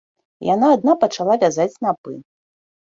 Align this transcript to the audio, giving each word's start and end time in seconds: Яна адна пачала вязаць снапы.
Яна 0.53 0.67
адна 0.77 0.97
пачала 1.05 1.37
вязаць 1.47 1.71
снапы. 1.77 2.19